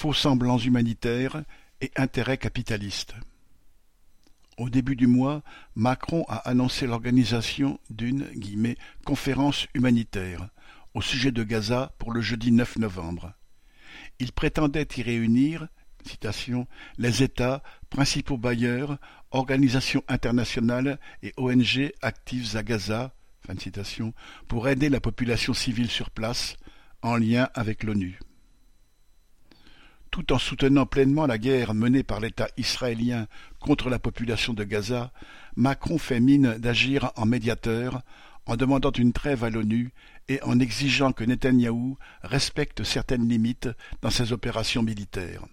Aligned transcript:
faux-semblants 0.00 0.56
humanitaires 0.56 1.42
et 1.82 1.90
intérêts 1.94 2.38
capitalistes. 2.38 3.12
Au 4.56 4.70
début 4.70 4.96
du 4.96 5.06
mois, 5.06 5.42
Macron 5.74 6.24
a 6.26 6.36
annoncé 6.48 6.86
l'organisation 6.86 7.78
d'une 7.90 8.26
«conférence 9.04 9.66
humanitaire» 9.74 10.48
au 10.94 11.02
sujet 11.02 11.32
de 11.32 11.42
Gaza 11.42 11.92
pour 11.98 12.12
le 12.12 12.22
jeudi 12.22 12.50
9 12.50 12.78
novembre. 12.78 13.34
Il 14.18 14.32
prétendait 14.32 14.88
y 14.96 15.02
réunir 15.02 15.68
les 16.96 17.22
États, 17.22 17.62
principaux 17.90 18.38
bailleurs, 18.38 18.96
organisations 19.32 20.02
internationales 20.08 20.98
et 21.22 21.34
ONG 21.36 21.92
actives 22.00 22.56
à 22.56 22.62
Gaza 22.62 23.12
pour 24.48 24.66
aider 24.66 24.88
la 24.88 25.00
population 25.00 25.52
civile 25.52 25.90
sur 25.90 26.08
place, 26.08 26.56
en 27.02 27.16
lien 27.16 27.50
avec 27.52 27.82
l'ONU 27.82 28.18
tout 30.10 30.32
en 30.32 30.38
soutenant 30.38 30.86
pleinement 30.86 31.26
la 31.26 31.38
guerre 31.38 31.74
menée 31.74 32.02
par 32.02 32.20
l'État 32.20 32.48
israélien 32.56 33.26
contre 33.60 33.90
la 33.90 33.98
population 33.98 34.54
de 34.54 34.64
Gaza, 34.64 35.12
Macron 35.56 35.98
fait 35.98 36.20
mine 36.20 36.58
d'agir 36.58 37.12
en 37.16 37.26
médiateur, 37.26 38.02
en 38.46 38.56
demandant 38.56 38.92
une 38.92 39.12
trêve 39.12 39.44
à 39.44 39.50
l'ONU 39.50 39.92
et 40.28 40.42
en 40.42 40.58
exigeant 40.58 41.12
que 41.12 41.24
Netanyahou 41.24 41.96
respecte 42.22 42.84
certaines 42.84 43.28
limites 43.28 43.68
dans 44.02 44.10
ses 44.10 44.32
opérations 44.32 44.82
militaires. 44.82 45.44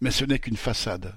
Mais 0.00 0.10
ce 0.10 0.24
n'est 0.24 0.38
qu'une 0.38 0.56
façade. 0.56 1.14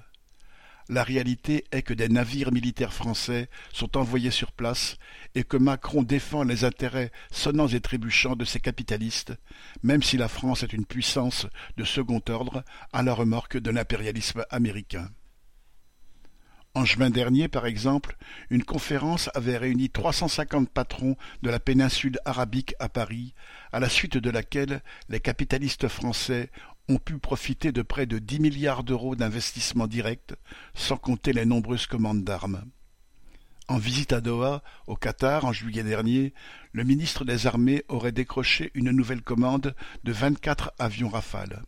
La 0.88 1.02
réalité 1.02 1.64
est 1.72 1.82
que 1.82 1.94
des 1.94 2.08
navires 2.08 2.52
militaires 2.52 2.92
français 2.92 3.48
sont 3.72 3.96
envoyés 3.96 4.30
sur 4.30 4.52
place 4.52 4.98
et 5.34 5.42
que 5.42 5.56
Macron 5.56 6.04
défend 6.04 6.44
les 6.44 6.64
intérêts 6.64 7.10
sonnants 7.32 7.66
et 7.66 7.80
trébuchants 7.80 8.36
de 8.36 8.44
ces 8.44 8.60
capitalistes, 8.60 9.34
même 9.82 10.02
si 10.02 10.16
la 10.16 10.28
France 10.28 10.62
est 10.62 10.72
une 10.72 10.86
puissance 10.86 11.46
de 11.76 11.84
second 11.84 12.22
ordre 12.28 12.62
à 12.92 13.02
la 13.02 13.14
remorque 13.14 13.58
de 13.58 13.70
l'impérialisme 13.70 14.44
américain. 14.50 15.10
En 16.76 16.84
juin 16.84 17.08
dernier, 17.08 17.48
par 17.48 17.64
exemple, 17.64 18.18
une 18.50 18.62
conférence 18.62 19.30
avait 19.34 19.56
réuni 19.56 19.88
350 19.88 20.68
patrons 20.68 21.16
de 21.40 21.48
la 21.48 21.58
péninsule 21.58 22.18
arabique 22.26 22.74
à 22.78 22.90
Paris, 22.90 23.32
à 23.72 23.80
la 23.80 23.88
suite 23.88 24.18
de 24.18 24.28
laquelle 24.28 24.82
les 25.08 25.18
capitalistes 25.18 25.88
français 25.88 26.50
ont 26.88 26.98
pu 26.98 27.18
profiter 27.18 27.72
de 27.72 27.82
près 27.82 28.06
de 28.06 28.18
dix 28.18 28.40
milliards 28.40 28.84
d'euros 28.84 29.16
d'investissements 29.16 29.86
directs, 29.86 30.34
sans 30.74 30.96
compter 30.96 31.32
les 31.32 31.44
nombreuses 31.44 31.86
commandes 31.86 32.24
d'armes. 32.24 32.64
En 33.68 33.78
visite 33.78 34.12
à 34.12 34.20
Doha, 34.20 34.62
au 34.86 34.94
Qatar, 34.94 35.44
en 35.44 35.52
juillet 35.52 35.82
dernier, 35.82 36.32
le 36.72 36.84
ministre 36.84 37.24
des 37.24 37.48
Armées 37.48 37.82
aurait 37.88 38.12
décroché 38.12 38.70
une 38.74 38.92
nouvelle 38.92 39.22
commande 39.22 39.74
de 40.04 40.12
vingt-quatre 40.12 40.72
avions 40.78 41.08
Rafale. 41.08 41.64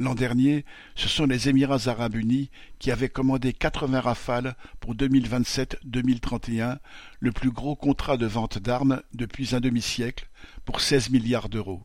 L'an 0.00 0.14
dernier, 0.14 0.64
ce 0.94 1.08
sont 1.08 1.26
les 1.26 1.48
Émirats 1.48 1.88
arabes 1.88 2.14
unis 2.14 2.50
qui 2.78 2.92
avaient 2.92 3.08
commandé 3.08 3.52
quatre-vingts 3.52 4.02
Rafales 4.02 4.54
pour 4.80 4.94
2027-2031, 4.94 6.78
le 7.20 7.32
plus 7.32 7.50
gros 7.50 7.74
contrat 7.74 8.18
de 8.18 8.26
vente 8.26 8.58
d'armes 8.58 9.02
depuis 9.14 9.56
un 9.56 9.60
demi-siècle, 9.60 10.28
pour 10.66 10.82
seize 10.82 11.10
milliards 11.10 11.48
d'euros. 11.48 11.82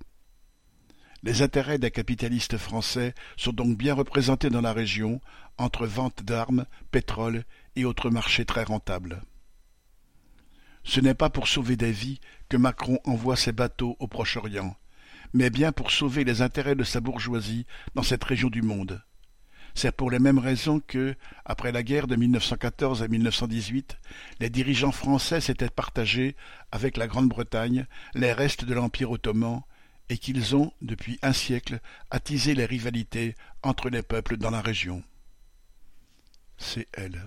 Les 1.24 1.42
intérêts 1.42 1.78
des 1.78 1.90
capitalistes 1.90 2.58
français 2.58 3.14
sont 3.38 3.54
donc 3.54 3.78
bien 3.78 3.94
représentés 3.94 4.50
dans 4.50 4.60
la 4.60 4.74
région, 4.74 5.22
entre 5.58 5.88
vente 5.88 6.24
d'armes, 6.24 6.66
pétrole 6.92 7.46
et 7.78 7.86
autres 7.86 8.10
marchés 8.10 8.44
très 8.44 8.64
rentables. 8.64 9.22
Ce 10.84 11.00
n'est 11.00 11.14
pas 11.14 11.30
pour 11.30 11.48
sauver 11.48 11.78
des 11.78 11.94
vies 11.94 12.20
que 12.50 12.58
Macron 12.58 13.00
envoie 13.06 13.38
ses 13.38 13.54
bateaux 13.54 13.96
au 14.00 14.08
Proche-Orient, 14.08 14.76
mais 15.34 15.50
bien 15.50 15.72
pour 15.72 15.92
sauver 15.92 16.26
les 16.26 16.42
intérêts 16.42 16.76
de 16.76 16.84
sa 16.84 17.00
bourgeoisie 17.00 17.66
dans 17.96 18.04
cette 18.04 18.26
région 18.26 18.50
du 18.50 18.62
monde. 18.62 19.02
C'est 19.76 19.96
pour 19.96 20.12
les 20.12 20.20
mêmes 20.20 20.40
raisons 20.40 20.82
que, 20.82 21.16
après 21.46 21.72
la 21.72 21.84
guerre 21.84 22.08
de 22.08 22.18
1914 22.18 23.02
à 23.02 23.08
1918, 23.08 23.98
les 24.42 24.50
dirigeants 24.50 24.92
français 24.92 25.40
s'étaient 25.40 25.70
partagés, 25.70 26.36
avec 26.74 26.98
la 26.98 27.08
Grande-Bretagne, 27.08 27.88
les 28.14 28.34
restes 28.34 28.66
de 28.66 28.74
l'Empire 28.74 29.10
ottoman 29.10 29.62
et 30.10 30.18
qu'ils 30.18 30.56
ont, 30.56 30.74
depuis 30.82 31.20
un 31.22 31.34
siècle, 31.34 31.80
attisé 32.12 32.54
les 32.54 32.66
rivalités 32.66 33.36
entre 33.62 33.90
les 33.90 34.04
peuples 34.04 34.38
dans 34.38 34.52
la 34.52 34.62
région. 34.62 35.04
C'est 36.58 36.88
elle. 36.94 37.26